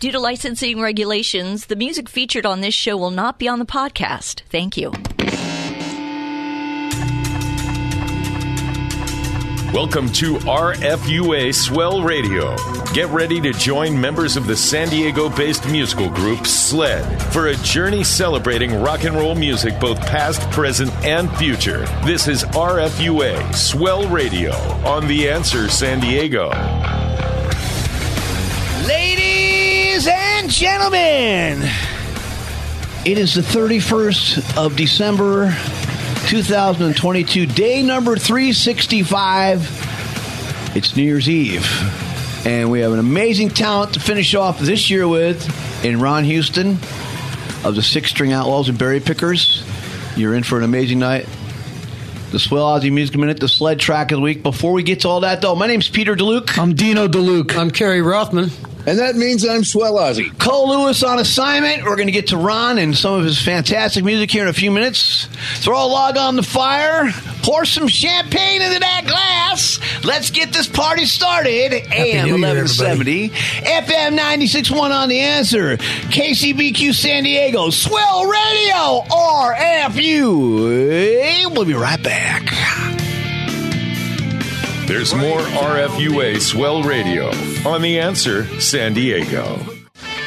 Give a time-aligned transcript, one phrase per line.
[0.00, 3.66] Due to licensing regulations, the music featured on this show will not be on the
[3.66, 4.42] podcast.
[4.48, 4.92] Thank you.
[9.74, 12.54] Welcome to RFUA Swell Radio.
[12.94, 17.56] Get ready to join members of the San Diego based musical group SLED for a
[17.56, 21.80] journey celebrating rock and roll music, both past, present, and future.
[22.04, 24.52] This is RFUA Swell Radio
[24.86, 26.50] on The Answer San Diego.
[28.86, 29.17] Ladies
[30.08, 31.62] and gentlemen,
[33.04, 35.54] it is the 31st of December,
[36.28, 40.76] 2022, day number 365.
[40.76, 41.66] It's New Year's Eve,
[42.46, 46.72] and we have an amazing talent to finish off this year with in Ron Houston
[47.64, 49.64] of the Six String Outlaws and Berry Pickers.
[50.16, 51.28] You're in for an amazing night.
[52.30, 54.42] The Swell Ozzy Music Minute, the sled track of the week.
[54.42, 56.58] Before we get to all that, though, my name's Peter DeLuke.
[56.58, 57.56] I'm Dino DeLuke.
[57.56, 58.50] I'm Kerry Rothman.
[58.86, 60.36] And that means I'm Swell Ozzy.
[60.38, 61.84] Cole Lewis on assignment.
[61.84, 64.52] We're going to get to Ron and some of his fantastic music here in a
[64.54, 65.26] few minutes.
[65.56, 67.10] Throw a log on the fire.
[67.42, 69.78] Pour some champagne into that glass.
[70.04, 71.72] Let's get this party started.
[71.92, 75.76] AM New Year, 1170, FM 96.1 on the answer.
[75.76, 80.38] KCBQ San Diego, Swell Radio, RFU.
[81.52, 82.97] We'll be right back.
[84.88, 87.28] There's more RFUA Swell Radio
[87.68, 89.58] on The Answer San Diego.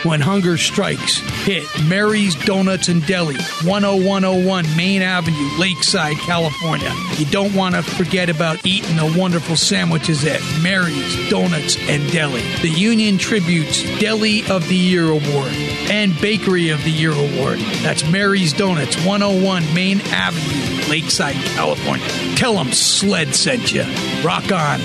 [0.03, 6.91] When hunger strikes, hit Mary's Donuts and Deli, 10101 Main Avenue, Lakeside, California.
[7.17, 12.41] You don't want to forget about eating the wonderful sandwiches at Mary's Donuts and Deli.
[12.63, 15.51] The Union-Tribune's Deli of the Year Award
[15.91, 17.59] and Bakery of the Year Award.
[17.83, 22.07] That's Mary's Donuts, 101 Main Avenue, Lakeside, California.
[22.35, 23.83] Tell them Sled sent you.
[24.23, 24.79] Rock on.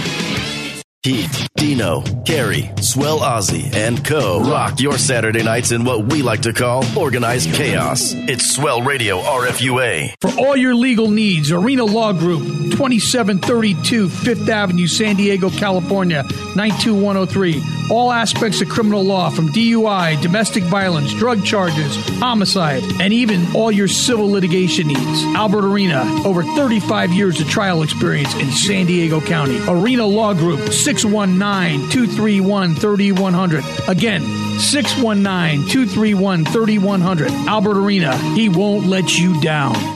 [1.07, 4.41] Heath, Dino, Carey, Swell Ozzy, and Co.
[4.41, 8.13] Rock your Saturday nights in what we like to call organized chaos.
[8.13, 10.15] It's Swell Radio RFUA.
[10.21, 16.25] For all your legal needs, Arena Law Group, 2732 Fifth Avenue, San Diego, California,
[16.57, 17.63] 92103.
[17.89, 23.71] All aspects of criminal law from DUI, domestic violence, drug charges, homicide, and even all
[23.71, 25.23] your civil litigation needs.
[25.37, 29.61] Albert Arena, over 35 years of trial experience in San Diego County.
[29.69, 33.65] Arena Law Group, 619 231 3100.
[33.89, 34.23] Again,
[34.59, 37.31] 619 231 3100.
[37.31, 39.96] Albert Arena, he won't let you down.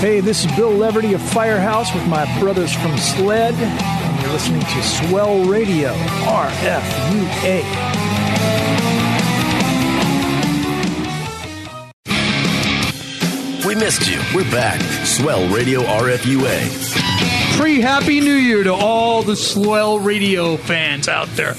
[0.00, 4.62] Hey, this is Bill Leverty of Firehouse with my brothers from SLED, and you're listening
[4.62, 7.62] to Swell Radio, RFUA.
[13.66, 14.18] We missed you.
[14.34, 14.80] We're back.
[15.04, 17.58] Swell Radio RFUA.
[17.58, 21.54] Pre Happy New Year to all the Swell Radio fans out there.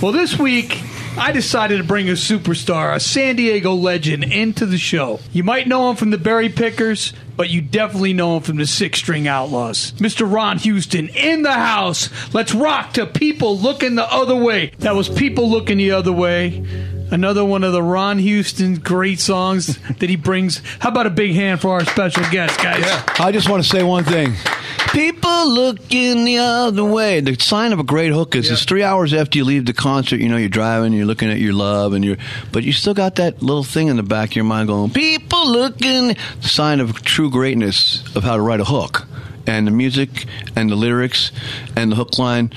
[0.00, 0.80] Well, this week,
[1.18, 5.20] I decided to bring a superstar, a San Diego legend, into the show.
[5.32, 8.66] You might know him from the Berry Pickers, but you definitely know him from the
[8.66, 9.92] Six String Outlaws.
[9.92, 10.30] Mr.
[10.30, 12.08] Ron Houston in the house.
[12.32, 14.72] Let's rock to People Looking the Other Way.
[14.78, 16.64] That was People Looking the Other Way.
[17.12, 20.62] Another one of the Ron Houston great songs that he brings.
[20.78, 22.80] How about a big hand for our special guest, guys?
[22.80, 23.04] Yeah.
[23.18, 24.32] I just want to say one thing.
[24.92, 27.20] People looking the other way.
[27.20, 30.20] The sign of a great hook is it's three hours after you leave the concert.
[30.20, 32.16] You know, you're driving, you're looking at your love, and you're,
[32.50, 35.50] but you still got that little thing in the back of your mind going, "People
[35.50, 39.06] looking." The sign of true greatness of how to write a hook,
[39.46, 40.26] and the music,
[40.56, 41.30] and the lyrics,
[41.76, 42.52] and the hook line.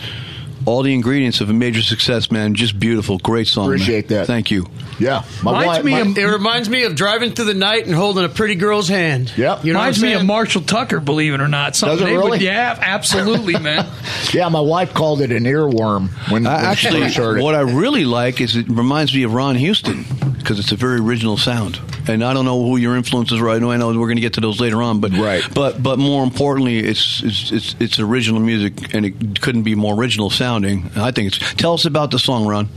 [0.66, 2.56] All the ingredients of a major success, man.
[2.56, 3.66] Just beautiful, great song.
[3.70, 3.76] man.
[3.76, 4.26] Appreciate that.
[4.28, 4.66] Thank you.
[5.00, 5.24] Yeah.
[5.44, 7.94] My Reminds wife, me my- of- It reminds me of driving through the night and
[7.94, 9.32] holding a pretty girl's hand.
[9.38, 9.64] Yep.
[9.66, 10.26] You know Reminds me of?
[10.26, 11.76] Marshall Tucker, believe it or not.
[11.76, 12.46] Something Does it they would- really?
[12.46, 13.86] yeah, absolutely, man.
[14.34, 17.44] yeah, my wife called it an earworm when, Uh, when she actually, first heard it.
[17.44, 20.06] what I really like is it reminds me of Ron Houston
[20.40, 21.80] because it's a very original sound.
[22.07, 23.50] And I don't know who your influences were.
[23.50, 25.44] I know I know we're going to get to those later on, but Right.
[25.54, 29.96] But but more importantly, it's it's it's, it's original music, and it couldn't be more
[29.96, 30.92] original sounding.
[30.96, 31.54] I think it's.
[31.56, 32.69] Tell us about the song, Ron.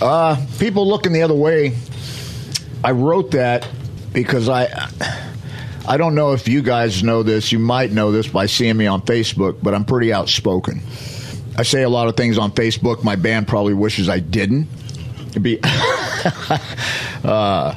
[0.00, 1.76] Uh, people looking the other way.
[2.84, 3.68] I wrote that
[4.12, 4.68] because I.
[5.88, 7.52] I don't know if you guys know this.
[7.52, 10.80] You might know this by seeing me on Facebook, but I'm pretty outspoken.
[11.56, 13.04] I say a lot of things on Facebook.
[13.04, 14.66] My band probably wishes I didn't.
[15.30, 15.60] It'd be.
[17.26, 17.74] uh,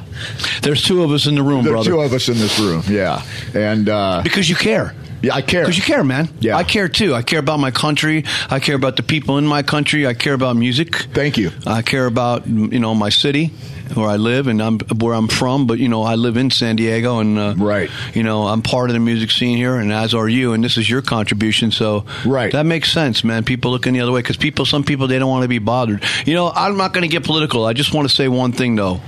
[0.62, 1.90] There's two of us in the room, there brother.
[1.90, 3.22] two of us in this room, yeah,
[3.54, 4.94] and uh, because you care.
[5.22, 5.62] Yeah, I care.
[5.62, 6.28] Because you care, man.
[6.40, 6.56] Yeah.
[6.56, 7.14] I care too.
[7.14, 8.24] I care about my country.
[8.48, 10.06] I care about the people in my country.
[10.06, 10.94] I care about music.
[11.12, 11.50] Thank you.
[11.66, 13.52] I care about you know my city
[13.94, 15.66] where I live and I'm where I'm from.
[15.66, 17.90] But you know I live in San Diego and uh, right.
[18.14, 20.54] You know I'm part of the music scene here, and as are you.
[20.54, 21.70] And this is your contribution.
[21.70, 22.52] So right.
[22.52, 23.44] that makes sense, man.
[23.44, 26.02] People looking the other way because people, some people, they don't want to be bothered.
[26.24, 27.66] You know, I'm not going to get political.
[27.66, 29.00] I just want to say one thing though.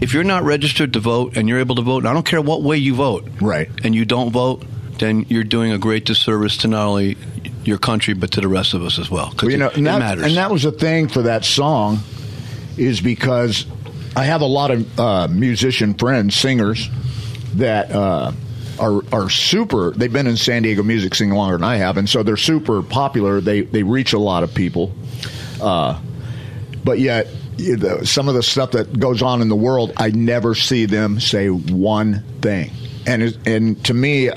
[0.00, 2.40] If you're not registered to vote and you're able to vote, and I don't care
[2.40, 4.64] what way you vote, right, and you don't vote,
[4.98, 7.16] then you're doing a great disservice to not only
[7.64, 9.30] your country but to the rest of us as well.
[9.30, 10.24] Because Well, you know, it, and it that, matters.
[10.26, 12.00] and that was the thing for that song,
[12.76, 13.66] is because
[14.16, 16.88] I have a lot of uh, musician friends, singers
[17.54, 18.32] that uh,
[18.78, 19.92] are are super.
[19.92, 22.82] They've been in San Diego music scene longer than I have, and so they're super
[22.82, 23.40] popular.
[23.40, 24.92] They they reach a lot of people,
[25.62, 25.98] uh,
[26.84, 27.28] but yet.
[27.56, 30.86] You know, Some of the stuff that goes on in the world, I never see
[30.86, 32.70] them say one thing,
[33.06, 34.28] and and to me,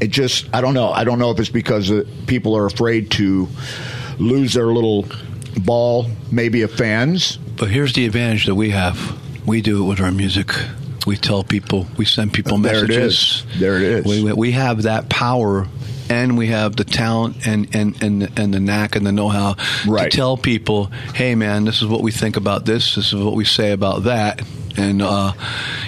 [0.00, 0.90] it just I don't know.
[0.90, 3.48] I don't know if it's because uh, people are afraid to
[4.18, 5.06] lose their little
[5.60, 7.36] ball, maybe of fans.
[7.36, 10.50] But here's the advantage that we have: we do it with our music.
[11.06, 13.44] We tell people, we send people There it messages.
[13.54, 13.60] is.
[13.60, 14.04] There it is.
[14.06, 15.68] We- we have that power,
[16.10, 19.56] and we have the talent and and and, and the knack and the know-how
[19.86, 20.10] Right.
[20.10, 22.94] to tell people, "Hey, man, this is what we think about this.
[22.94, 24.42] This is what we say about that."
[24.76, 25.32] And uh,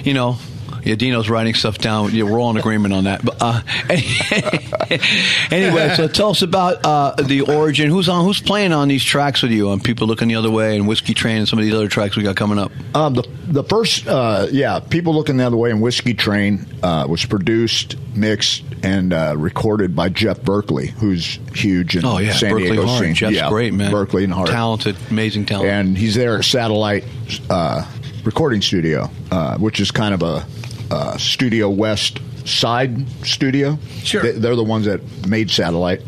[0.04, 0.36] you know.
[0.84, 2.12] Yeah, Dino's writing stuff down.
[2.14, 3.24] Yeah, we're all in agreement on that.
[3.24, 3.60] But uh,
[5.50, 7.90] anyway, so tell us about uh, the origin.
[7.90, 8.24] Who's on?
[8.24, 9.70] Who's playing on these tracks with you?
[9.70, 12.16] On people looking the other way and Whiskey Train and some of these other tracks
[12.16, 12.72] we got coming up.
[12.94, 17.06] Um, the the first, uh, yeah, people looking the other way in Whiskey Train uh,
[17.08, 22.50] was produced, mixed, and uh, recorded by Jeff Berkley, who's huge in Oh yeah, San
[22.50, 23.04] Berkley Diego Hart.
[23.04, 23.14] scene.
[23.14, 23.90] Jeff's yeah, great, man.
[23.90, 25.68] Berkley and Hart, talented, amazing talent.
[25.68, 27.04] and he's there at Satellite
[27.50, 27.84] uh,
[28.24, 30.46] Recording Studio, uh, which is kind of a
[30.90, 33.78] uh, Studio West side studio.
[34.02, 34.22] Sure.
[34.22, 36.02] They, they're the ones that made Satellite,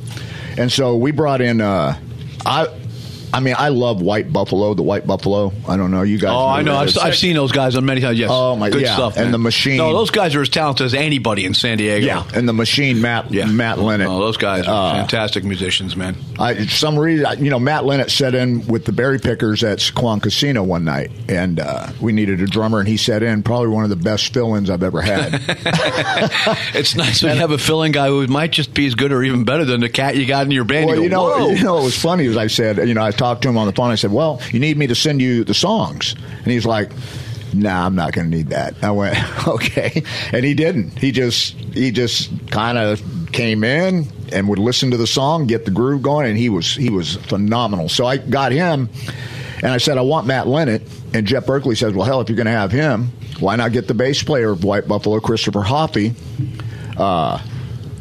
[0.57, 1.61] and so we brought in.
[1.61, 1.99] Uh,
[2.47, 2.80] I.
[3.33, 5.53] I mean, I love White Buffalo, the White Buffalo.
[5.69, 6.31] I don't know, you guys.
[6.33, 6.77] Oh, I know.
[6.77, 6.97] I've.
[6.99, 8.19] I've seen those guys on many times.
[8.19, 8.31] Yes.
[8.33, 9.17] Oh, my- good yeah, stuff.
[9.17, 9.77] and the Machine.
[9.77, 12.05] No, those guys are as talented as anybody in San Diego.
[12.07, 14.07] Yeah, and the Machine, Matt Matt Lynott.
[14.09, 16.17] Oh, those guys are Uh, fantastic musicians, man.
[16.39, 20.21] I, some reason, you know, Matt Lynott set in with the Berry Pickers at Sycuan
[20.23, 23.85] Casino one night, and uh, we needed a drummer, and he set in probably one
[23.85, 25.41] of the best fill-ins I've ever had.
[26.75, 29.23] It's nice when you have a filling guy who might just be as good or
[29.23, 30.87] even better than the cat you got in your band.
[30.87, 33.03] well, you, you know, "Whoa." you know, what was funny was I said, you know,
[33.03, 33.91] I talked to him on the phone.
[33.91, 36.91] I said, "Well, you need me to send you the songs," and he's like.
[37.53, 38.77] Nah, I'm not going to need that.
[38.81, 39.19] I went
[39.49, 40.97] okay, and he didn't.
[40.97, 43.03] He just he just kind of
[43.33, 46.73] came in and would listen to the song, get the groove going, and he was
[46.73, 47.89] he was phenomenal.
[47.89, 48.89] So I got him,
[49.65, 50.83] and I said I want Matt Lynott,
[51.13, 53.89] and Jeff Berkley says, well, hell, if you're going to have him, why not get
[53.89, 56.15] the bass player of White Buffalo, Christopher Hoffee?
[56.97, 57.43] Uh,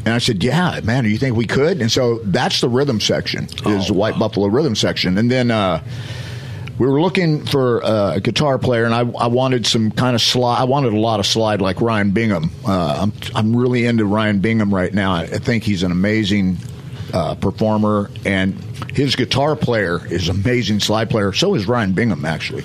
[0.10, 3.00] and I said, "Yeah, man, do you think we could?" And so that's the rhythm
[3.00, 5.84] section is the White Buffalo rhythm section, and then uh,
[6.80, 10.22] we were looking for uh, a guitar player, and I, I wanted some kind of
[10.22, 10.60] slide.
[10.60, 12.50] I wanted a lot of slide like Ryan Bingham.
[12.66, 15.14] Uh, I'm I'm really into Ryan Bingham right now.
[15.14, 16.58] I, I think he's an amazing
[17.14, 18.56] uh, performer, and
[18.94, 21.34] his guitar player is amazing slide player.
[21.34, 22.64] So is Ryan Bingham actually,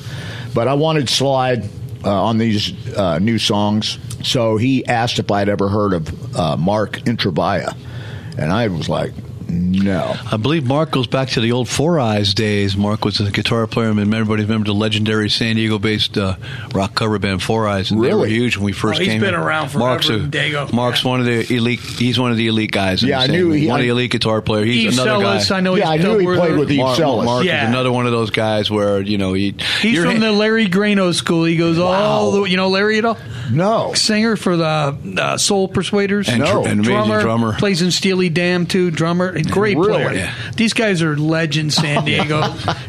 [0.54, 1.68] but I wanted slide
[2.04, 3.98] uh, on these uh, new songs.
[4.22, 7.76] So he asked if I'd ever heard of uh, Mark Intravia,
[8.38, 9.12] and I was like,
[9.48, 10.14] no.
[10.30, 12.76] I believe Mark goes back to the old Four Eyes days.
[12.76, 16.36] Mark was a guitar player, and everybody remember the legendary San Diego-based uh,
[16.74, 19.20] rock cover band Four Eyes, and they were huge when we first Oh, he's came.
[19.20, 19.40] been in.
[19.40, 20.72] around for Mark's, a, in Dago.
[20.72, 21.80] Mark's one of the elite.
[21.80, 23.02] He's one of the elite guys.
[23.02, 24.64] in Yeah, I knew he- one of the elite guitar player.
[24.64, 25.56] He's Eve another Selis, guy.
[25.56, 26.58] I know Yeah, I knew he played her.
[26.58, 27.24] with Eve Mark, Selis.
[27.24, 27.64] Mark Yeah.
[27.64, 29.54] is another one of those guys where you know he.
[29.80, 31.44] He's from hand- the Larry Grano school.
[31.44, 32.40] He goes all Wow.
[32.42, 33.18] the you know Larry at all?
[33.50, 33.92] No.
[33.94, 36.28] Singer for the uh, Soul Persuaders.
[36.28, 37.52] And dr- and amazing drummer.
[37.58, 38.90] Plays in Steely Dan too.
[38.90, 39.36] Drummer.
[39.46, 39.92] Great Really?
[40.04, 40.12] player.
[40.12, 40.34] Yeah.
[40.56, 42.42] These guys are legends, San Diego.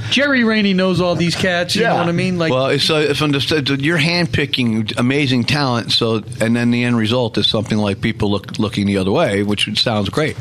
[0.09, 1.75] Jerry Rainey knows all these cats.
[1.75, 2.37] You know what I mean?
[2.37, 3.67] Like well, it's, uh, it's understood.
[3.81, 8.57] You're handpicking amazing talent, so and then the end result is something like people look
[8.59, 10.35] looking the other way, which sounds great.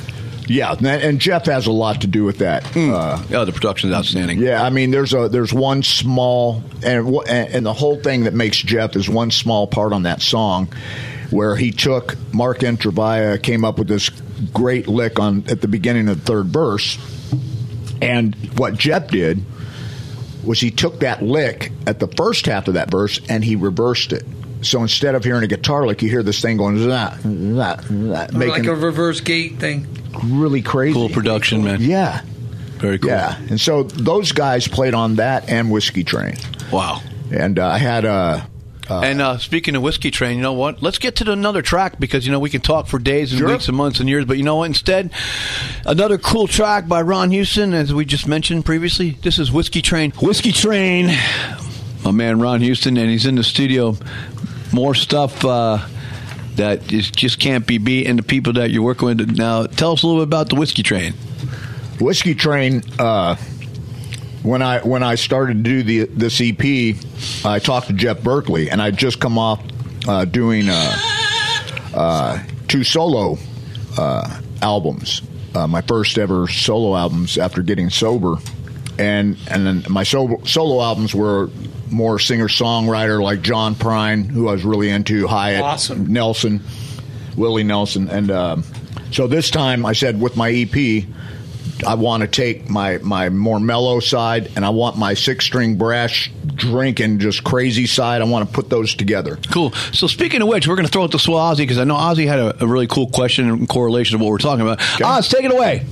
[0.46, 2.64] Yeah, and, and Jeff has a lot to do with that.
[2.76, 4.38] Uh, yeah, the production's outstanding.
[4.40, 8.34] Yeah, I mean, there's a there's one small and and and the whole thing that
[8.34, 10.68] makes Jeff is one small part on that song,
[11.30, 14.10] where he took Mark Intravia came up with this
[14.52, 16.98] great lick on at the beginning of the third verse,
[18.02, 19.42] and what Jeff did
[20.44, 24.12] was he took that lick at the first half of that verse and he reversed
[24.12, 24.24] it.
[24.60, 28.34] So instead of hearing a guitar lick, you hear this thing going that that that,
[28.34, 29.86] Or like a reverse gate thing.
[30.22, 30.94] really crazy.
[30.94, 31.80] Cool production, man.
[31.80, 32.20] Yeah.
[32.76, 33.10] Very cool.
[33.10, 33.38] Yeah.
[33.48, 36.36] And so those guys played on that and Whiskey Train.
[36.70, 37.00] Wow.
[37.30, 38.46] And uh, I had a.
[38.88, 40.82] and uh, speaking of whiskey train, you know what?
[40.82, 43.48] Let's get to another track because you know we can talk for days and Sure.
[43.48, 44.24] weeks and months and years.
[44.24, 44.64] But you know what?
[44.64, 45.10] Instead,
[45.86, 49.10] another cool track by Ron Houston, as we just mentioned previously.
[49.22, 50.10] This is Whiskey Train.
[50.20, 51.10] Whiskey Train.
[52.04, 53.96] My man Ron Houston, and he's in the studio.
[54.72, 55.78] More stuff uh,
[56.56, 59.36] that is, just can't be beat, and the people that you're working with.
[59.36, 61.14] Now, tell us a little bit about the Whiskey Train.
[62.00, 62.82] Whiskey Train.
[62.98, 63.36] Uh,
[64.44, 66.96] when I when I started to do the this EP,
[67.44, 69.60] I talked to Jeff Berkley, and I'd just come off
[70.06, 70.96] uh, doing uh,
[71.94, 73.38] uh, two solo
[73.98, 75.22] uh, albums,
[75.54, 78.36] uh, my first ever solo albums after getting sober,
[78.98, 81.48] and and then my solo solo albums were
[81.90, 86.12] more singer songwriter like John Prine, who I was really into, Hiatt, Awesome.
[86.12, 86.60] Nelson,
[87.34, 88.64] Willie Nelson, and um,
[89.10, 91.04] so this time I said with my EP.
[91.84, 95.76] I want to take my, my more mellow side and I want my six string
[95.76, 98.22] brass drinking just crazy side.
[98.22, 99.38] I want to put those together.
[99.52, 99.72] Cool.
[99.92, 101.96] So speaking of which, we're going to throw it to Swell Ozzy because I know
[101.96, 104.80] Ozzy had a, a really cool question in correlation of what we're talking about.
[105.02, 105.86] Oz, take it away.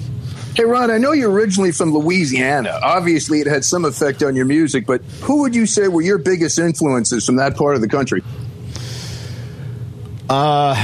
[0.54, 2.78] Hey, Ron, I know you're originally from Louisiana.
[2.82, 6.18] Obviously, it had some effect on your music, but who would you say were your
[6.18, 8.22] biggest influences from that part of the country?
[10.28, 10.74] Uh,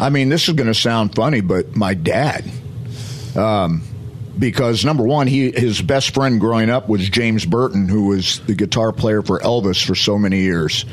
[0.00, 2.50] I mean, this is going to sound funny, but my dad.
[3.36, 3.82] Um,
[4.38, 8.54] because number one, he his best friend growing up was James Burton, who was the
[8.54, 10.84] guitar player for Elvis for so many years,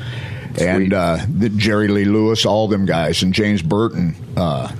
[0.60, 4.16] and uh, the Jerry Lee Lewis, all them guys, and James Burton.
[4.36, 4.72] Uh,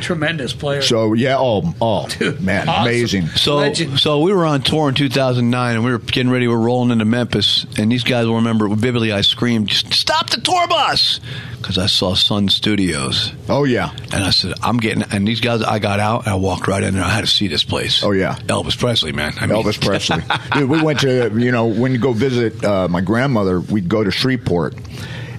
[0.00, 0.82] Tremendous player.
[0.82, 2.08] so yeah, oh, oh
[2.40, 2.82] man, awesome.
[2.82, 3.26] amazing.
[3.28, 6.46] So, so we were on tour in 2009, and we were getting ready.
[6.48, 9.12] We were rolling into Memphis, and these guys will remember vividly.
[9.12, 11.20] I screamed, "Stop the tour bus!"
[11.56, 13.32] Because I saw Sun Studios.
[13.48, 16.36] Oh yeah, and I said, "I'm getting." And these guys, I got out, and I
[16.36, 17.02] walked right in there.
[17.04, 18.02] I had to see this place.
[18.04, 19.32] Oh yeah, Elvis Presley, man.
[19.40, 20.22] I mean, Elvis Presley.
[20.52, 24.04] Dude, we went to you know when you go visit uh, my grandmother, we'd go
[24.04, 24.76] to Shreveport,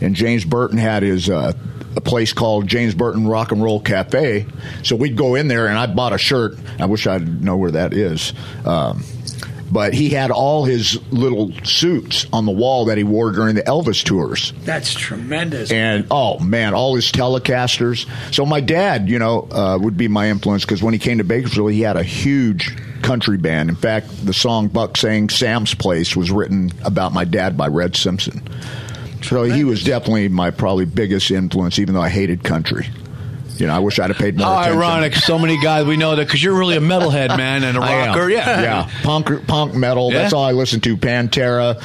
[0.01, 1.29] and James Burton had his.
[1.29, 1.53] Uh,
[1.95, 4.45] a place called James Burton Rock and Roll Cafe.
[4.83, 6.57] So we'd go in there, and I bought a shirt.
[6.79, 8.33] I wish I'd know where that is.
[8.65, 9.03] Um,
[9.71, 13.61] but he had all his little suits on the wall that he wore during the
[13.61, 14.53] Elvis tours.
[14.63, 15.71] That's tremendous.
[15.71, 18.07] And oh man, all his Telecasters.
[18.33, 21.23] So my dad, you know, uh, would be my influence because when he came to
[21.23, 23.69] Bakersfield, he had a huge country band.
[23.69, 27.95] In fact, the song "Buck Saying Sam's Place" was written about my dad by Red
[27.95, 28.41] Simpson.
[29.23, 32.87] So he was definitely my probably biggest influence, even though I hated country.
[33.57, 34.77] You know, I wish I'd have paid more How attention.
[34.79, 35.15] ironic!
[35.15, 38.29] So many guys we know that because you're really a metalhead, man, and a rocker.
[38.29, 40.11] Yeah, yeah, punk, punk metal.
[40.11, 40.95] That's all I listen to.
[40.95, 41.75] Pantera,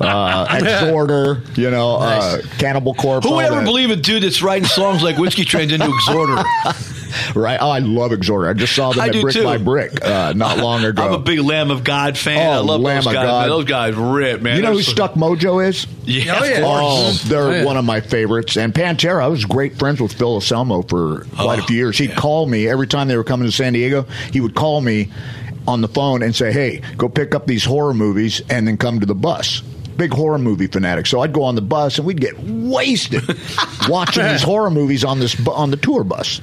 [0.00, 1.56] uh, Exhorder.
[1.56, 3.28] You know, uh, Cannibal Corpse.
[3.28, 6.42] Who would ever believe a dude that's writing songs like Whiskey Trains into Exhorder?
[7.34, 7.58] right?
[7.60, 8.48] Oh, I love Exhorder.
[8.48, 9.44] I just saw them I at Brick too.
[9.44, 11.02] by Brick uh, not long ago.
[11.02, 12.38] I'm a big Lamb of God fan.
[12.38, 13.24] Oh, I love Lamb those of guys.
[13.26, 13.40] God.
[13.40, 13.48] Man.
[13.48, 14.56] Those guys rip, man.
[14.56, 15.86] you know They're who so- Stuck Mojo is?
[16.04, 16.60] Yeah, Oh, yeah.
[16.64, 17.64] Oh, they're Oh, yeah.
[17.64, 18.56] one of my favorites.
[18.56, 21.96] And Pantera, I was great friends with Phil Anselmo for quite a few years.
[21.98, 24.06] He'd call me every time they were coming to San Diego.
[24.32, 25.10] He would call me
[25.68, 29.00] on the phone and say, "Hey, go pick up these horror movies and then come
[29.00, 29.62] to the bus."
[29.96, 31.06] Big horror movie fanatic.
[31.06, 33.22] So I'd go on the bus and we'd get wasted
[33.88, 36.40] watching these horror movies on this on the tour bus.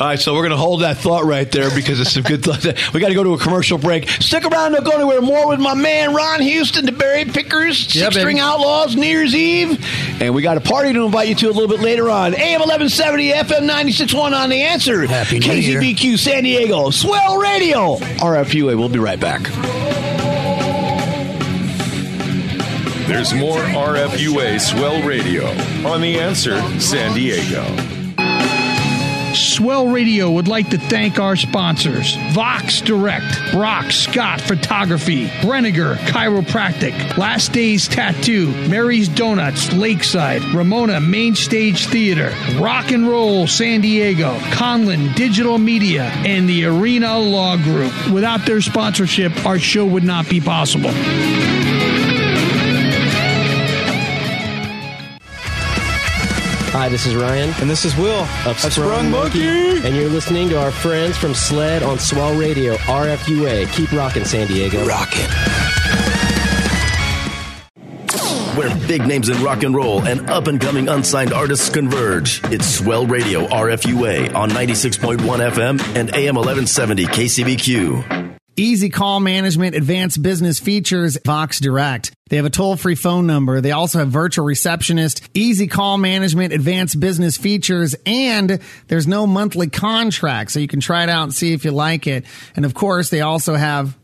[0.00, 2.42] All right, so we're going to hold that thought right there because it's some good
[2.44, 2.64] thought.
[2.92, 4.08] We got to go to a commercial break.
[4.08, 5.20] Stick around, don't go anywhere.
[5.20, 8.40] More with my man Ron Houston, the Berry Pickers, Yeah, Six String baby.
[8.40, 9.78] Outlaws, New Year's Eve,
[10.20, 12.34] and we got a party to invite you to a little bit later on.
[12.34, 15.06] AM eleven seventy, FM 96.1 on the answer.
[15.06, 15.80] Happy New Year.
[15.80, 18.76] KCBQ San Diego, Swell Radio, RFUA.
[18.76, 19.42] We'll be right back.
[23.14, 25.46] There's more RFUA Swell Radio
[25.88, 27.64] on The Answer San Diego.
[29.36, 37.16] Swell Radio would like to thank our sponsors Vox Direct, Brock Scott Photography, Brenniger Chiropractic,
[37.16, 44.36] Last Days Tattoo, Mary's Donuts Lakeside, Ramona Main Stage Theater, Rock and Roll San Diego,
[44.50, 47.92] Conlin Digital Media, and the Arena Law Group.
[48.10, 50.90] Without their sponsorship, our show would not be possible.
[56.74, 57.54] Hi, this is Ryan.
[57.60, 59.46] And this is Will of Sprung, Sprung Monkey.
[59.46, 59.86] Monkey.
[59.86, 63.72] And you're listening to our friends from Sled on Swell Radio, RFUA.
[63.72, 64.84] Keep rocking, San Diego.
[64.84, 65.30] Rockin'.
[68.56, 72.40] Where big names in rock and roll and up and coming unsigned artists converge.
[72.46, 78.36] It's Swell Radio RFUA on 96.1 FM and AM 1170 KCBQ.
[78.56, 82.13] Easy call management, advanced business features, Vox Direct.
[82.30, 83.60] They have a toll free phone number.
[83.60, 89.68] They also have virtual receptionist, easy call management, advanced business features, and there's no monthly
[89.68, 90.50] contract.
[90.50, 92.24] So you can try it out and see if you like it.
[92.56, 93.98] And of course, they also have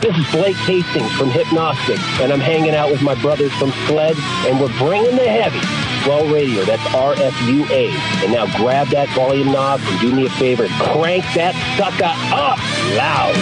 [0.00, 4.14] This is Blake Hastings from Hypnostic, and I'm hanging out with my brothers from Sled,
[4.46, 5.60] and we're bringing the heavy.
[6.04, 7.90] Swell Radio, that's RFUA.
[8.22, 12.58] And now grab that volume knob and do me a favor, crank that sucker up
[12.96, 13.34] loud.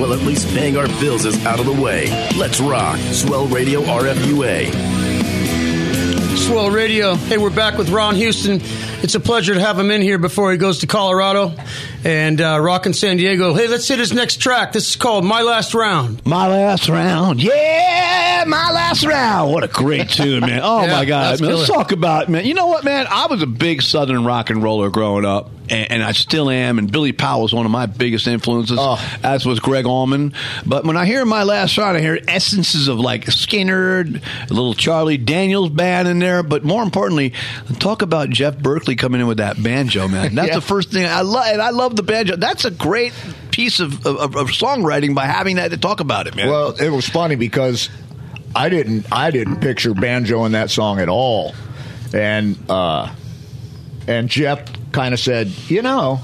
[0.00, 2.08] Well, at least paying our bills is out of the way.
[2.36, 2.98] Let's rock.
[3.12, 4.72] Swell Radio RFUA.
[6.38, 7.14] Swell Radio.
[7.14, 8.60] Hey, we're back with Ron Houston.
[9.00, 11.54] It's a pleasure to have him in here before he goes to Colorado
[12.04, 13.54] and uh, rockin' San Diego.
[13.54, 14.72] Hey, let's hit his next track.
[14.72, 16.24] This is called My Last Round.
[16.26, 17.40] My Last Round.
[17.40, 19.52] Yeah, My Last Round.
[19.52, 20.60] What a great tune, man.
[20.62, 21.40] Oh, Yeah, my God.
[21.42, 22.46] Man, let's talk about, man.
[22.46, 23.06] You know what, man?
[23.10, 26.78] I was a big Southern rock and roller growing up, and, and I still am.
[26.78, 28.98] And Billy Powell was one of my biggest influences, oh.
[29.22, 30.32] as was Gregg Allman.
[30.64, 34.72] But when I hear My Last Round, I hear essences of like Skynyrd, a little
[34.72, 36.42] Charlie Daniels band in there.
[36.42, 37.34] But more importantly,
[37.78, 40.34] talk about Jeff Berkley coming in with that banjo, man.
[40.34, 40.54] That's Yeah.
[40.54, 41.44] the first thing I love.
[41.46, 42.36] And I love the banjo.
[42.36, 43.12] That's a great
[43.50, 46.48] piece of, of, of songwriting by having that to talk about it, man.
[46.48, 47.90] Well, it was funny because
[48.54, 51.54] I didn't I didn't picture banjo in that song at all,
[52.12, 53.14] and uh,
[54.06, 54.60] and Jeff
[54.92, 56.20] kind of said, you know,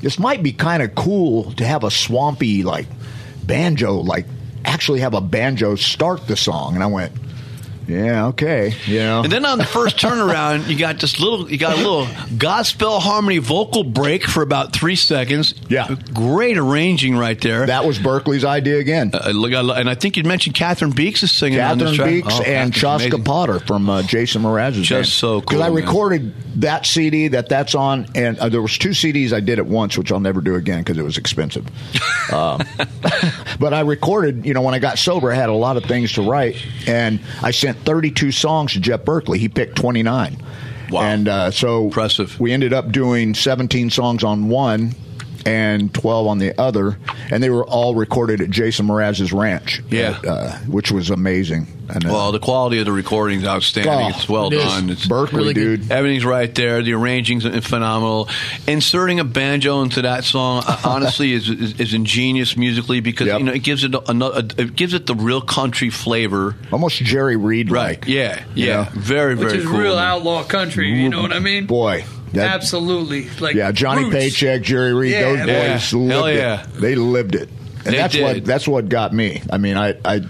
[0.00, 2.86] this might be kind of cool to have a swampy like
[3.44, 4.26] banjo, like
[4.64, 7.12] actually have a banjo start the song, and I went,
[7.90, 9.22] yeah, okay, you know.
[9.22, 12.06] And then on the first turnaround, you got this little, you got a little
[12.38, 15.54] gospel harmony vocal break for about three seconds.
[15.68, 17.66] Yeah, great arranging right there.
[17.66, 19.10] That was Berkley's idea again.
[19.12, 22.14] Uh, look, and I think you mentioned Catherine Beeks is singing on this Catherine.
[22.22, 23.18] Beeks Oh, and Chaska.
[23.18, 25.06] Potter from uh, Jason Mraz's Just band.
[25.08, 25.74] so cool, Because I man.
[25.74, 29.66] recorded that CD that that's on, and uh, there was two CDs I did at
[29.66, 31.66] once, which I'll never do again because it was expensive.
[32.32, 32.60] um,
[33.58, 36.12] but I recorded, you know, when I got sober, I had a lot of things
[36.12, 39.38] to write, and I sent 32 songs to Jeff Berkley.
[39.38, 40.36] He picked 29.
[40.90, 41.02] Wow.
[41.02, 42.38] And uh, so impressive.
[42.40, 44.94] We ended up doing 17 songs on one
[45.46, 46.98] and 12 on the other,
[47.30, 49.82] and they were all recorded at Jason Mraz's ranch.
[49.90, 50.18] Yeah.
[50.26, 51.66] uh, which was amazing.
[51.92, 53.92] And, uh, Well, the quality of the recording is outstanding.
[53.92, 54.64] Oh, it's well it is.
[54.64, 54.90] done.
[54.90, 55.80] It's Berkley, Really good.
[55.82, 55.90] dude.
[55.92, 56.82] Everything's right there.
[56.82, 58.28] The arranging's phenomenal.
[58.68, 63.38] Inserting a banjo into that song, uh, honestly, is, is is ingenious musically because you
[63.40, 67.70] know it gives it another, it gives it the real country flavor, almost Jerry Reed.
[67.72, 68.06] Right?
[68.06, 68.84] Yeah, yeah.
[68.84, 68.88] know?
[68.94, 69.78] Very, Which is cool.
[69.78, 70.90] real outlaw country.
[70.90, 71.66] You know what I mean?
[71.66, 72.04] Boy.
[72.34, 73.28] That- Absolutely.
[73.40, 74.14] Like yeah, Johnny roots.
[74.16, 75.98] Paycheck, Jerry Reed, Yeah, those boys Yeah.
[75.98, 76.36] lived Hell it.
[76.36, 76.66] yeah.
[76.74, 77.48] They lived it,
[77.84, 78.22] and They that's did.
[78.22, 79.42] what that's what got me.
[79.50, 80.20] I mean, I I,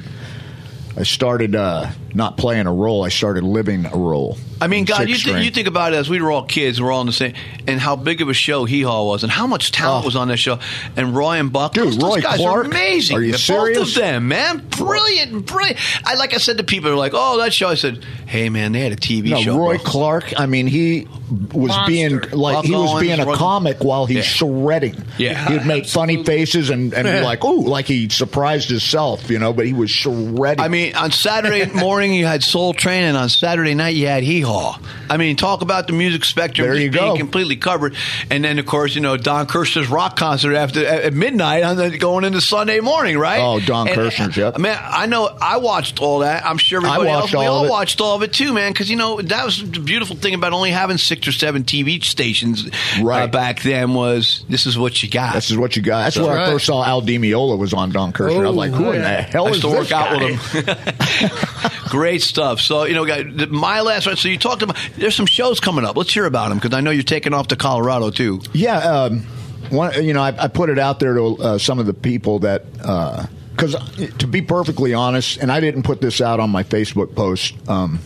[0.97, 3.05] I started uh, not playing a role.
[3.05, 4.37] I started living a role.
[4.63, 6.93] I mean, God, you, th- you think about it as we were all kids, we're
[6.93, 7.33] all in the same,
[7.67, 10.09] and how big of a show Hee Haw was, and how much talent oh.
[10.09, 10.59] was on that show.
[10.97, 12.15] And Roy and Buck, those, those Oh.
[12.17, 12.67] Roy guys Clark?
[12.67, 13.17] are amazing.
[13.17, 13.79] Are you Both serious?
[13.79, 15.79] Both of them, man, brilliant, brilliant.
[16.07, 18.73] I like I said to people, they're like, "Oh, that show." I said, "Hey, man,
[18.73, 19.85] they had a TV no, show." Roy bro.
[19.85, 20.35] Clark.
[20.39, 21.87] I mean, he was Monster.
[21.87, 24.23] being like Buck he was Owens, being a Roy- comic while he's Yeah.
[24.23, 25.05] shredding.
[25.17, 25.49] Yeah.
[25.49, 29.55] he'd make funny faces and and be like, "Ooh," like he surprised himself, you know.
[29.55, 30.61] But he was shredding.
[30.63, 32.00] I mean, on Saturday morning.
[32.01, 34.79] morning you had Soul Train, and on Saturday night you had Hee Haw.
[35.11, 37.17] I mean, talk about the music spectrum There you being go.
[37.19, 37.95] completely covered.
[38.31, 41.99] And then, of course, you know Don Kirshner's rock concert after at midnight, on the,
[41.99, 43.41] going into Sunday morning, right?
[43.41, 44.57] Oh, Don And, Kirshner's, yep.
[44.59, 46.47] Man, I know I watched all that.
[46.47, 47.33] I'm sure everybody else.
[47.33, 47.71] We all all it.
[47.71, 48.73] watched all of it too, man.
[48.73, 52.03] Because you know that was the beautiful thing about only having six or seven TV
[52.03, 52.67] stations
[52.99, 55.35] uh, back then was this is what you got.
[55.35, 56.05] This is what you got.
[56.05, 58.47] That's So- where I first saw Al Di Meola was on Don Kirshner.
[58.47, 60.25] I was like, who in the hell I is to this work out guy?
[60.31, 61.71] with him.
[61.91, 62.61] Great stuff.
[62.61, 64.17] So you know, my last one.
[64.17, 65.97] So you talked about there's some shows coming up.
[65.97, 68.41] Let's hear about them because I know you're taking off to Colorado too.
[68.53, 69.27] Yeah, um,
[69.71, 72.41] one, you know, I, I put it out there to uh, some of the people
[72.41, 73.77] that, because
[74.19, 78.01] to be perfectly honest, and I didn't put this out on my Facebook post, um,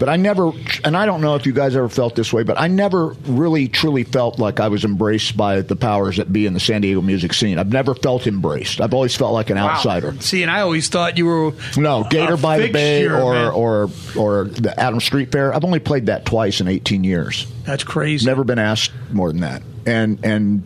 [0.00, 0.50] but I never,
[0.82, 3.68] and I don't know if you guys ever felt this way, but I never really
[3.68, 7.00] truly felt like I was embraced by the powers that be in the San Diego
[7.02, 7.58] music scene.
[7.58, 8.80] I've never felt embraced.
[8.80, 9.68] I've always felt like an Wow.
[9.68, 10.14] outsider.
[10.18, 13.52] See, and I always thought you were No, Gator by the Bay or, man.
[13.52, 15.54] or or the Adam Street Fair.
[15.54, 17.46] I've only played that twice in 18 years.
[17.64, 18.26] That's crazy.
[18.26, 19.62] Never been asked more than that.
[19.86, 20.62] And and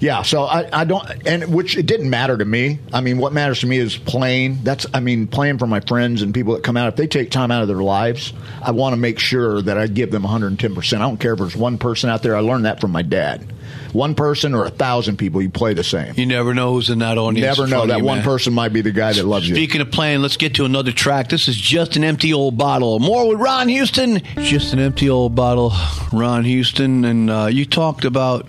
[0.00, 2.78] yeah, so I, I don't and which it didn't matter to me.
[2.92, 4.60] I mean, what matters to me is playing.
[4.62, 6.88] That's I mean, playing for my friends and people that come out.
[6.88, 8.32] If they take time out of their lives,
[8.62, 10.74] I want to make sure that I give them 110.
[10.74, 12.34] percent I don't care if there's one person out there.
[12.34, 13.52] I learned that from my dad.
[13.92, 16.14] One person or a thousand people, you play the same.
[16.16, 17.58] You never know who's in that audience.
[17.58, 18.24] Never know that you, one man.
[18.24, 19.54] person might be the guy that loves you.
[19.54, 21.28] Speaking of playing, let's get to another track.
[21.28, 23.00] This is just an empty old bottle.
[23.00, 24.22] More with Ron Houston.
[24.38, 25.72] Just an empty old bottle,
[26.12, 27.04] Ron Houston.
[27.04, 28.46] And uh, you talked about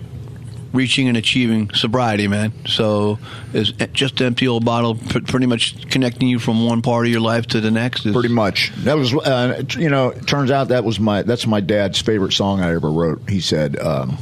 [0.72, 2.52] reaching and achieving sobriety, man.
[2.66, 3.18] So
[3.52, 7.20] is just empty old bottle pr- pretty much connecting you from one part of your
[7.20, 8.06] life to the next?
[8.06, 8.72] Is- Pretty much.
[8.84, 12.32] That was, uh, you know, it turns out that was my that's my dad's favorite
[12.32, 13.28] song I ever wrote.
[13.28, 14.16] He said, um,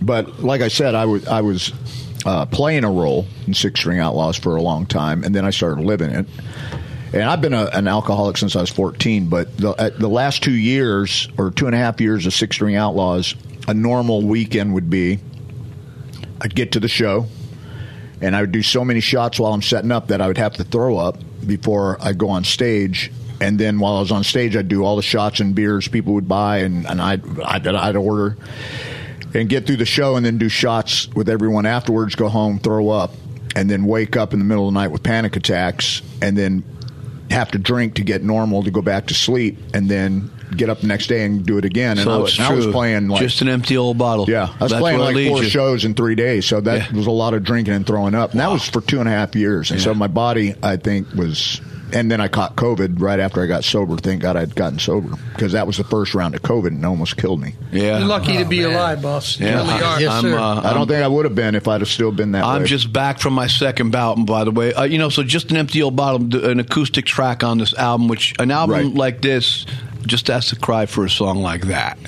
[0.00, 1.72] but like I said, I was I was
[2.24, 5.50] uh, playing a role in Six String Outlaws for a long time, and then I
[5.50, 6.26] started living it.
[7.12, 10.52] And I've been a, an alcoholic since I was 14, but the, the last two
[10.52, 13.36] years or two and a half years of Six String Outlaws,
[13.68, 15.20] a normal weekend would be
[16.40, 17.26] I'd get to the show,
[18.20, 20.54] and I would do so many shots while I'm setting up that I would have
[20.54, 23.12] to throw up before I go on stage.
[23.40, 26.14] And then while I was on stage, I'd do all the shots and beers people
[26.14, 28.36] would buy, and, and I'd, I'd, I'd order
[29.34, 32.88] and get through the show and then do shots with everyone afterwards, go home, throw
[32.88, 33.12] up,
[33.54, 36.64] and then wake up in the middle of the night with panic attacks, and then
[37.30, 40.80] have to drink to get normal to go back to sleep, and then get up
[40.80, 41.92] the next day and do it again.
[41.98, 44.26] And So I, was, it's and I was playing like just an empty old bottle.
[44.28, 45.48] yeah, I was That's playing like four you.
[45.48, 48.32] shows in three days, so that was a lot of drinking and throwing up.
[48.32, 51.12] And that was for two and a half years, and so my body, I think,
[51.14, 51.60] was.
[51.92, 53.96] And then I caught COVID right after I got sober.
[53.96, 57.16] Thank God I'd gotten sober because that was the first round of COVID and almost
[57.16, 57.54] killed me.
[57.70, 59.38] Yeah, You're lucky to Oh, be alive, boss.
[59.38, 59.58] You Yeah.
[59.58, 60.00] really are.
[60.00, 60.36] Yes, I'm, sir.
[60.36, 62.62] uh, I don't think I would have been if I'd have still been that I'm
[62.62, 62.66] way.
[62.66, 64.74] just back from my second bout, and by the way.
[64.74, 68.08] Uh, you know, so just an empty old bottle, an acoustic track on this album,
[68.08, 68.92] which an album Right.
[68.94, 69.64] like this
[70.06, 71.98] just has to cry for a song like that.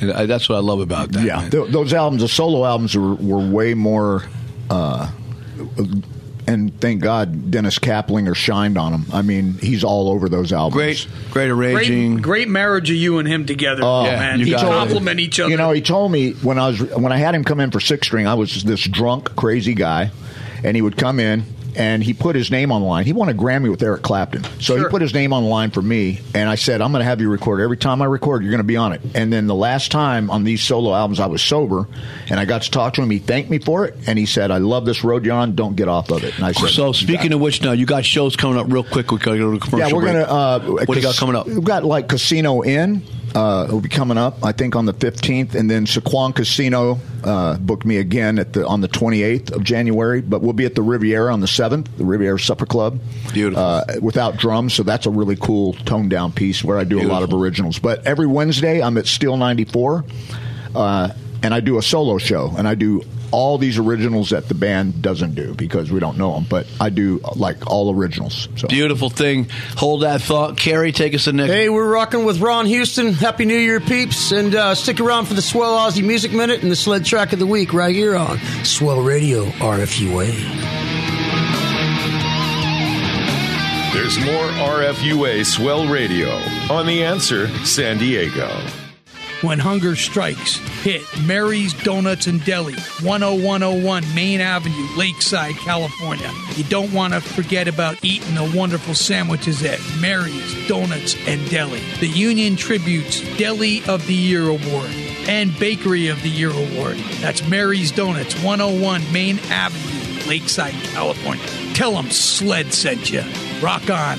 [0.00, 1.24] And I, that's what I love about that.
[1.24, 4.24] yeah, th- those albums, the solo albums, were, were way more.
[4.70, 5.10] Uh,
[6.46, 9.06] and thank God Dennis Caplinger shined on them.
[9.12, 10.74] I mean, he's all over those albums.
[10.74, 12.14] Great, great arranging.
[12.16, 14.40] Great, great marriage of you and him together, Oh, man.
[14.40, 14.68] you You got it.
[14.68, 15.50] compliment each other.
[15.50, 17.80] You know, he told me when I was when I had him come in for
[17.80, 20.10] six string, I was this drunk, crazy guy,
[20.62, 21.44] and he would come in
[21.76, 23.04] and he put his name on the line.
[23.04, 25.70] He won a Grammy with Eric Clapton, so he put his name on the line
[25.70, 26.20] for me.
[26.34, 28.42] And I said, I'm going to have you record every time I record.
[28.42, 29.00] You're going to be on it.
[29.14, 31.86] And then the last time on these solo albums, I was sober,
[32.30, 33.10] and I got to talk to him.
[33.10, 35.54] He thanked me for it, and he said, "I love this road you're on.
[35.54, 38.04] Don't get off of it." And I said, So speaking of which, now you got
[38.04, 39.10] shows coming up real quick.
[39.10, 40.20] We got to go to commercial yeah, we're gonna.
[40.20, 41.46] Uh, what do you got coming up?
[41.46, 43.02] We've got like Casino Inn.
[43.34, 47.58] Uh, it'll be coming up, I think, on the fifteenth, and then Sycuan Casino uh,
[47.58, 50.20] booked me again at the on the twenty eighth of January.
[50.20, 53.00] But we'll be at the Riviera on the seventh, the Riviera Supper Club,
[53.32, 54.74] beautiful, uh, without drums.
[54.74, 57.80] So that's a really cool toned down piece where I do a lot of originals.
[57.80, 60.04] But every Wednesday, I'm at Steel ninety four,
[60.74, 61.10] uh,
[61.42, 63.02] and I do a solo show, and I do
[63.34, 66.46] all these originals that the band doesn't do because we don't know them.
[66.48, 68.48] But I do like all originals.
[68.56, 68.68] So.
[68.68, 69.48] Beautiful thing.
[69.76, 70.56] Hold that thought.
[70.56, 71.52] Carrie, take us to the next.
[71.52, 73.12] Hey, we're rocking with Ron Houston.
[73.12, 74.30] Happy New Year, peeps.
[74.30, 77.40] And uh, stick around for the Swell Ozzy Music Minute and the sled track of
[77.40, 80.30] the week right here on Swell Radio RFUA.
[83.92, 86.30] There's more RFUA Swell Radio
[86.70, 88.83] on The Answer San Diego.
[89.44, 96.30] When hunger strikes, hit Mary's Donuts and Deli, 10101 Main Avenue, Lakeside, California.
[96.56, 101.82] You don't want to forget about eating the wonderful sandwiches at Mary's Donuts and Deli.
[102.00, 104.88] The Union-Tribune's Deli of the Year Award
[105.28, 106.96] and Bakery of the Year Award.
[107.20, 111.44] That's Mary's Donuts, 101 Main Avenue, Lakeside, California.
[111.74, 113.22] Tell them Sled sent you.
[113.60, 114.18] Rock on.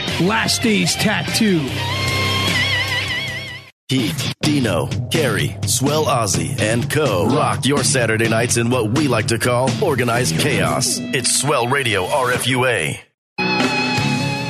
[0.21, 1.67] Last Days Tattoo.
[3.89, 7.25] Heath, Dino, Gary, Swell Ozzy, and Co.
[7.25, 10.99] rock your Saturday nights in what we like to call organized chaos.
[10.99, 13.10] It's Swell Radio RFUA.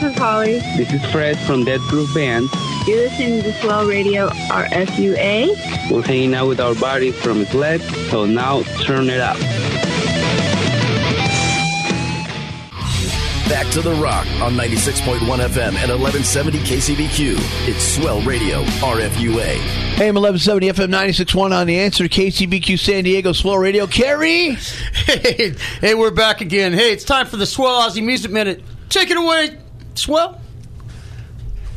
[0.00, 0.58] This is Holly.
[0.76, 2.48] This is Fred from Dead Proof Band.
[2.86, 5.90] You're listening to Swell Radio RFUA.
[5.90, 9.36] We're hanging out with our buddies from Sled, so now turn it up.
[13.48, 17.34] Back to the Rock on 96.1 FM and 1170 KCBQ.
[17.66, 19.56] It's Swell Radio RFUA.
[19.98, 22.04] AM 1170 FM 96.1 on the answer.
[22.04, 23.88] KCBQ San Diego Swell Radio.
[23.88, 24.56] Kerry.
[25.08, 26.74] Hey, hey, we're back again.
[26.74, 28.62] Hey, it's time for the Swell Ozzy Music Minute.
[28.90, 29.56] Take it away,
[29.98, 30.47] Swell.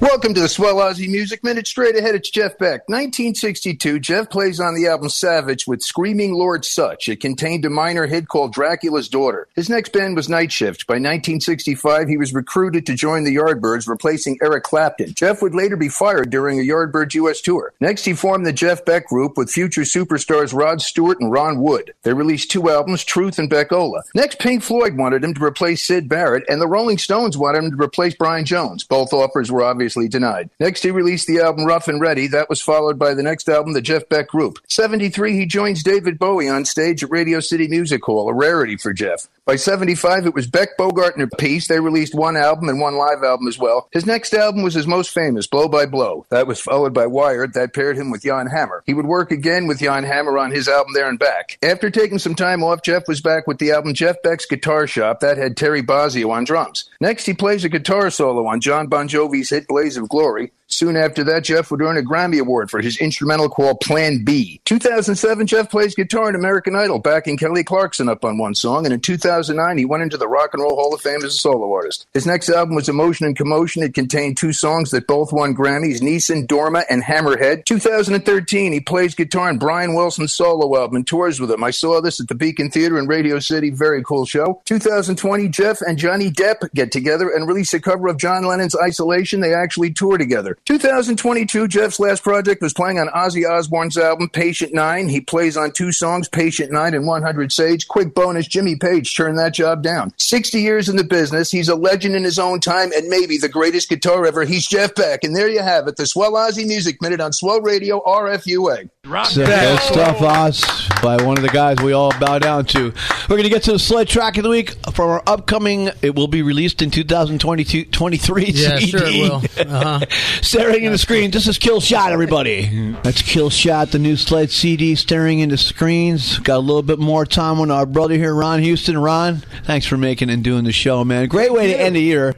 [0.01, 1.67] Welcome to the Swell Ozzy Music Minute.
[1.67, 2.89] Straight ahead, it's Jeff Beck.
[2.89, 7.07] 1962, Jeff plays on the album Savage with Screaming Lord Sutch.
[7.07, 9.47] It contained a minor hit called Dracula's Daughter.
[9.55, 10.87] His next band was Night Shift.
[10.87, 15.13] By 1965, he was recruited to join the Yardbirds, replacing Eric Clapton.
[15.13, 17.39] Jeff would later be fired during a Yardbirds U.S.
[17.39, 17.71] tour.
[17.79, 21.93] Next, he formed the Jeff Beck Group with future superstars Rod Stewart and Ron Wood.
[22.01, 24.01] They released two albums, Truth and Beckola.
[24.15, 27.69] Next, Pink Floyd wanted him to replace Syd Barrett, and the Rolling Stones wanted him
[27.77, 28.83] to replace Brian Jones.
[28.83, 30.49] Both offers were obviously denied.
[30.59, 32.27] Next, he released the album Rough and Ready.
[32.27, 34.59] That was followed by the next album, The Jeff Beck Group.
[34.67, 38.93] 73, he joins David Bowie on stage at Radio City Music Hall, a rarity for
[38.93, 39.27] Jeff.
[39.45, 41.29] By 75, it was Beck, Bogart, and.
[41.41, 43.89] They released one album and one live album as well.
[43.91, 46.25] His next album was his most famous, Blow by Blow.
[46.29, 47.53] That was followed by Wired.
[47.53, 48.83] That paired him with Jan Hammer.
[48.85, 51.57] He would work again with Jan Hammer on his album There and Back.
[51.63, 55.19] After taking some time off, Jeff was back with the album Jeff Beck's Guitar Shop.
[55.19, 56.85] That had Terry Bozzio on drums.
[56.99, 60.51] Next, he plays a guitar solo on Jon Bon Jovi's hit Blaze of Glory.
[60.71, 64.61] Soon after that, Jeff would earn a Grammy Award for his instrumental called Plan B.
[64.65, 68.93] 2007, Jeff plays guitar in American Idol, backing Kelly Clarkson up on one song, and
[68.93, 71.73] in 2009, he went into the Rock and Roll Hall of Fame as a solo
[71.73, 72.07] artist.
[72.13, 73.83] His next album was Emotion and Commotion.
[73.83, 77.65] It contained two songs that both won Grammys, Nessun Dorma, and Hammerhead.
[77.65, 81.65] 2013, he plays guitar in Brian Wilson's solo album and tours with him.
[81.65, 83.71] I saw this at the Beacon Theater in Radio City.
[83.71, 84.61] Very cool show.
[84.65, 89.41] 2020, Jeff and Johnny Depp get together and release a cover of John Lennon's Isolation.
[89.41, 90.57] They actually tour together.
[90.65, 95.09] 2022, Jeff's last project was playing on Ozzy Osbourne's album Patient 9.
[95.09, 97.87] He plays on two songs, Patient 9 and 100 Sage.
[97.87, 100.13] Quick bonus, Jimmy Page turned that job down.
[100.17, 101.49] 60 years in the business.
[101.49, 104.43] He's a legend in his own time and maybe the greatest guitar ever.
[104.43, 105.23] He's Jeff Beck.
[105.23, 108.89] And there you have it, the Swell Ozzy Music Minute on Swell Radio RFUA.
[109.03, 110.63] So good stuff, Oz,
[111.01, 112.93] by one of the guys we all bow down to.
[113.27, 115.89] We're going to get to the sled track of the week from our upcoming.
[116.03, 118.85] It will be released in 2022 23 Yeah, CD.
[118.85, 119.75] sure it will.
[119.75, 120.05] Uh-huh.
[120.43, 121.31] staring in the screen.
[121.31, 122.93] This is Kill Shot, everybody.
[123.01, 126.37] That's Kill Shot, the new sled CD, staring into screens.
[126.37, 128.99] Got a little bit more time on our brother here, Ron Houston.
[128.99, 131.27] Ron, thanks for making and doing the show, man.
[131.27, 132.35] Great way to end the year.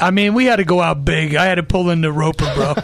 [0.00, 1.34] I mean, we had to go out big.
[1.34, 2.74] I had to pull in the roper, bro.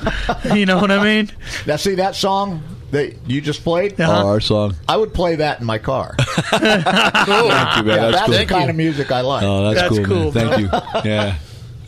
[0.55, 1.31] you know what I mean?
[1.67, 4.01] Now, see that song that you just played?
[4.01, 4.75] Oh, our song.
[4.89, 6.15] I would play that in my car.
[6.19, 7.87] Thank you, man.
[7.87, 8.39] Yeah, That's that's cool.
[8.39, 9.43] the kind of music I like.
[9.45, 10.33] Oh, that's, cool.
[10.33, 10.33] man.
[10.33, 11.11] Thank you.
[11.11, 11.39] Yeah.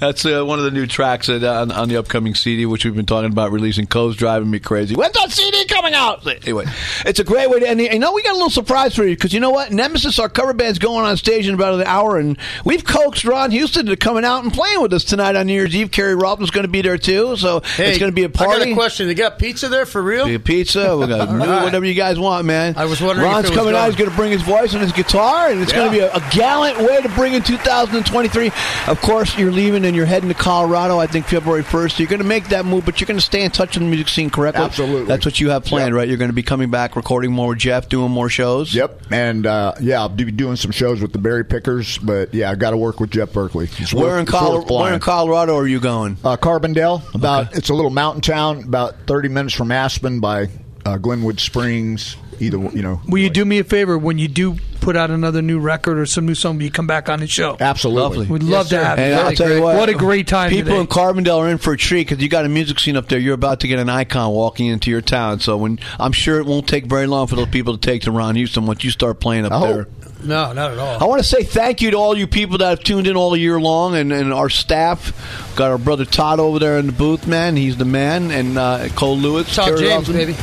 [0.03, 2.95] That's uh, one of the new tracks uh, on, on the upcoming CD, which we've
[2.95, 3.87] been talking about releasing.
[3.87, 4.97] Co's driving me crazy.
[4.97, 6.27] When's that CD coming out?
[6.27, 6.65] Anyway,
[7.05, 7.81] it's a great way to end.
[7.81, 9.73] the- You know, we got a little surprise for you because you know what?
[9.73, 13.51] Nemesis, our cover band's going on stage in about an hour, and we've coaxed Ron
[13.51, 15.91] Houston to coming out and playing with us tonight on New Year's Eve.
[15.91, 18.29] Kerry Robin's going to be there too, so Hey, it's going to be a I
[18.29, 18.73] got party.
[18.73, 19.07] a question.
[19.09, 20.27] They got pizza there for real?
[20.27, 20.97] Be a pizza.
[20.97, 21.65] We got new, right.
[21.65, 22.75] whatever you guys want, man.
[22.77, 23.87] I was wondering if Ron's it was coming out.
[23.87, 26.13] He's going to bring his voice and his guitar, and it's going to be a,
[26.15, 28.51] a gallant way to bring in 2023.
[28.87, 30.99] Of course, you're leaving and you're heading to Colorado.
[30.99, 31.99] I think February 1st.
[31.99, 33.89] You're going to make that move, but you're going to stay in touch with the
[33.89, 34.63] music scene correctly.
[34.65, 35.07] Absolutely.
[35.07, 36.09] That's what you have planned planned, right?
[36.09, 38.75] You're going to be coming back, recording more with Jeff, doing more shows.
[38.75, 42.51] Yep, and uh, yeah, I'll be doing some shows with the Berry Pickers, but yeah,
[42.51, 43.69] I got to work with Jeff Berkley.
[43.79, 44.75] It's Where worth- in Colorado?
[44.75, 46.17] Where in Colorado are you going?
[46.25, 47.03] Uh, Carbondale.
[47.15, 50.49] About it's a little mountain town, about thirty minutes from Aspen by
[50.85, 52.17] uh, Glenwood Springs.
[52.41, 55.43] Either you know, Will you do me a favor when you do put out another
[55.43, 56.57] new record or some new song?
[56.57, 57.57] Will you come back on the show?
[57.61, 58.27] Absolutely.
[58.27, 59.05] We'd love to have you.
[59.15, 60.81] I'll tell you what, What a great time People today.
[60.81, 63.21] in Carbondale are in for a treat because you got a music scene up there.
[63.21, 65.39] You're about to get an icon walking into your town.
[65.39, 68.11] So when I'm sure it won't take very long for those people to take to
[68.11, 69.87] Ron Houston once you start playing up there.
[70.25, 71.03] No, not at all.
[71.03, 73.37] I want to say thank you to all you people that have tuned in all
[73.37, 75.53] year long, and, and our staff.
[75.57, 77.57] Got our brother Todd over there in the booth, man.
[77.57, 80.15] He's the man, and uh, Cole Lewis, Todd James, Lawson.
[80.15, 80.37] baby.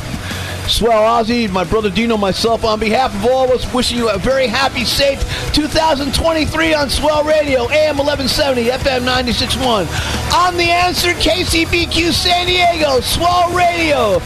[0.70, 4.18] Swell Ozzy, my brother Dino, myself, on behalf of all of us, wishing you a
[4.18, 5.20] very happy, safe
[5.52, 9.86] 2023 on Swell Radio, AM 1170, FM 96.1.
[10.32, 14.20] On the answer, KCBQ San Diego, Swell Radio.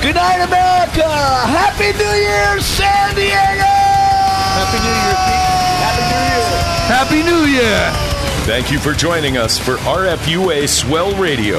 [0.00, 1.04] Good night, America.
[1.04, 3.68] Happy New Year, San Diego.
[4.56, 5.60] Happy New Year, Pete.
[5.84, 6.48] Happy New Year,
[6.88, 8.10] Happy New Year.
[8.46, 11.58] Thank you for joining us for RFUA Swell Radio,